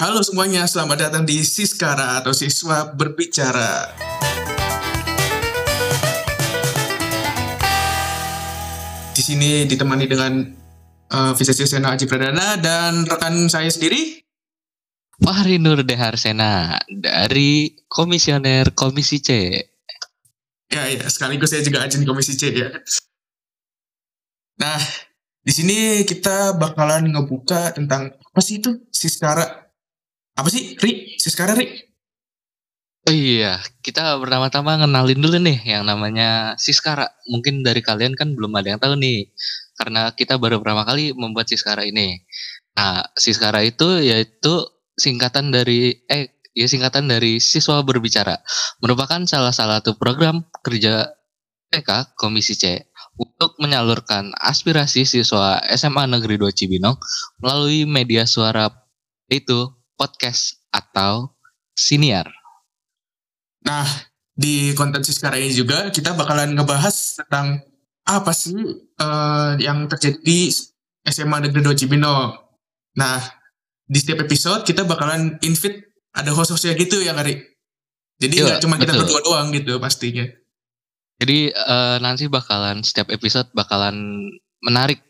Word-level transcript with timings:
Halo 0.00 0.24
semuanya, 0.24 0.64
selamat 0.64 0.96
datang 1.12 1.28
di 1.28 1.44
Siskara 1.44 2.24
atau 2.24 2.32
Siswa 2.32 2.88
Berbicara. 2.88 3.92
Di 9.12 9.20
sini 9.20 9.68
ditemani 9.68 10.08
dengan 10.08 10.40
uh, 11.12 11.36
Visesi 11.36 11.68
Sena 11.68 11.92
Aji 11.92 12.08
Pradana 12.08 12.56
dan 12.56 13.04
rekan 13.04 13.44
saya 13.52 13.68
sendiri. 13.68 14.24
Fahri 15.20 15.60
Nur 15.60 15.84
Deharsena 15.84 16.80
dari 16.88 17.76
Komisioner 17.84 18.72
Komisi 18.72 19.20
C. 19.20 19.52
Ya, 20.72 20.88
ya, 20.88 21.04
sekaligus 21.12 21.52
saya 21.52 21.60
juga 21.60 21.84
ajin 21.84 22.08
Komisi 22.08 22.40
C 22.40 22.56
ya. 22.56 22.72
Nah, 24.64 24.80
di 25.44 25.52
sini 25.52 26.08
kita 26.08 26.56
bakalan 26.56 27.12
ngebuka 27.12 27.76
tentang 27.76 28.16
apa 28.16 28.40
sih 28.40 28.64
itu 28.64 28.80
Siskara 28.88 29.68
apa 30.40 30.48
sih 30.48 30.74
Ri 30.80 31.20
Siskara 31.20 31.52
Ri 31.52 31.90
Oh 33.08 33.16
iya, 33.16 33.56
kita 33.80 34.20
pertama-tama 34.20 34.76
ngenalin 34.84 35.24
dulu 35.24 35.40
nih 35.40 35.56
yang 35.64 35.88
namanya 35.88 36.52
Siskara. 36.60 37.08
Mungkin 37.32 37.64
dari 37.64 37.80
kalian 37.80 38.12
kan 38.12 38.36
belum 38.36 38.52
ada 38.52 38.76
yang 38.76 38.80
tahu 38.80 38.92
nih, 38.92 39.32
karena 39.72 40.12
kita 40.12 40.36
baru 40.36 40.60
pertama 40.60 40.84
kali 40.84 41.16
membuat 41.16 41.48
Siskara 41.48 41.88
ini. 41.88 42.20
Nah, 42.76 43.00
Siskara 43.16 43.64
itu 43.64 44.04
yaitu 44.04 44.52
singkatan 45.00 45.48
dari 45.48 45.96
eh 46.12 46.44
ya 46.52 46.68
singkatan 46.68 47.08
dari 47.08 47.40
siswa 47.40 47.80
berbicara. 47.80 48.36
Merupakan 48.84 49.24
salah 49.24 49.56
satu 49.56 49.96
program 49.96 50.44
kerja 50.60 51.08
PK 51.72 52.20
Komisi 52.20 52.52
C 52.52 52.84
untuk 53.16 53.56
menyalurkan 53.56 54.36
aspirasi 54.36 55.08
siswa 55.08 55.56
SMA 55.72 56.04
Negeri 56.04 56.36
2 56.36 56.52
Cibinong 56.52 57.00
melalui 57.40 57.88
media 57.88 58.28
suara 58.28 58.68
itu 59.32 59.79
podcast 60.00 60.64
atau 60.72 61.36
siniar. 61.76 62.24
Nah, 63.68 63.84
di 64.32 64.72
konten 64.72 65.04
sekarang 65.04 65.44
ini 65.44 65.52
juga 65.52 65.92
kita 65.92 66.16
bakalan 66.16 66.56
ngebahas 66.56 67.20
tentang 67.20 67.60
apa 68.08 68.32
sih 68.32 68.56
uh, 68.96 69.60
yang 69.60 69.84
terjadi 69.84 70.16
di 70.24 70.48
SMA 71.04 71.44
Negeri 71.44 71.60
2 71.68 71.76
Cibino. 71.76 72.32
Nah, 72.96 73.20
di 73.84 73.98
setiap 74.00 74.24
episode 74.24 74.64
kita 74.64 74.88
bakalan 74.88 75.36
invite 75.44 75.92
ada 76.16 76.32
host-hostnya 76.32 76.72
gitu 76.80 77.04
ya, 77.04 77.12
Kari. 77.12 77.36
Jadi 78.20 78.34
iya, 78.40 78.44
nggak 78.56 78.60
cuma 78.64 78.80
kita 78.80 78.96
berdua 78.96 79.20
doang 79.20 79.52
gitu 79.52 79.76
pastinya. 79.76 80.24
Jadi 81.20 81.52
uh, 81.52 82.00
nanti 82.00 82.32
bakalan 82.32 82.80
setiap 82.80 83.12
episode 83.12 83.52
bakalan 83.52 84.24
menarik 84.64 85.04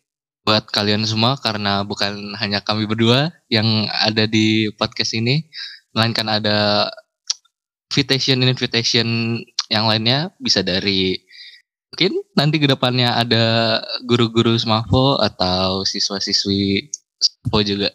buat 0.50 0.66
kalian 0.74 1.06
semua 1.06 1.38
karena 1.38 1.86
bukan 1.86 2.34
hanya 2.42 2.58
kami 2.58 2.82
berdua 2.90 3.30
yang 3.46 3.86
ada 4.02 4.26
di 4.26 4.66
podcast 4.74 5.14
ini, 5.14 5.46
melainkan 5.94 6.26
ada 6.26 6.90
invitation 7.86 8.42
invitation 8.42 9.38
yang 9.70 9.86
lainnya 9.86 10.34
bisa 10.42 10.66
dari 10.66 11.22
mungkin 11.94 12.18
nanti 12.34 12.58
ke 12.58 12.66
depannya 12.66 13.14
ada 13.14 13.78
guru-guru 14.02 14.58
Smavo 14.58 15.22
atau 15.22 15.86
siswa-siswi 15.86 16.90
Smavo 17.22 17.62
juga. 17.62 17.94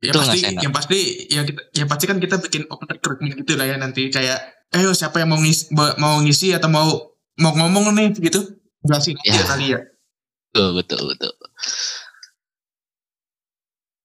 Ya 0.00 0.16
Itu 0.16 0.24
pasti, 0.24 0.40
yang 0.64 0.72
pasti, 0.72 0.98
ya 1.28 1.44
kita, 1.44 1.60
yang 1.76 1.88
pasti 1.92 2.04
kan 2.08 2.16
kita 2.16 2.40
bikin 2.40 2.64
open 2.72 2.88
recruitment 2.88 3.36
gitu 3.36 3.52
lah 3.60 3.68
ya 3.68 3.76
nanti 3.76 4.08
kayak, 4.08 4.64
eh 4.72 4.80
siapa 4.96 5.20
yang 5.20 5.36
mau 5.36 5.40
ngisi, 5.44 5.76
mau 5.76 6.24
ngisi 6.24 6.56
atau 6.56 6.72
mau 6.72 6.88
mau 7.36 7.52
ngomong 7.52 7.92
nih 7.92 8.16
gitu, 8.16 8.48
jelasin 8.80 9.20
ya. 9.28 9.44
kali 9.44 9.76
ya. 9.76 9.80
Betul, 10.50 10.82
betul, 10.82 11.02
betul. 11.14 11.32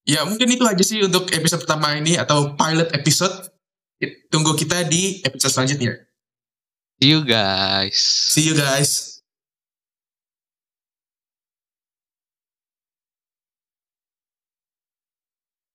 Ya 0.05 0.21
mungkin 0.21 0.45
itu 0.53 0.61
aja 0.61 0.83
sih 0.85 1.01
untuk 1.01 1.33
episode 1.33 1.65
pertama 1.65 1.97
ini 1.97 2.13
atau 2.21 2.53
pilot 2.53 2.93
episode. 2.93 3.49
Tunggu 4.29 4.53
kita 4.53 4.85
di 4.85 5.25
episode 5.25 5.49
selanjutnya. 5.49 6.05
See 7.01 7.09
you 7.09 7.25
guys. 7.25 7.97
See 8.29 8.45
you 8.45 8.53
guys. 8.53 9.04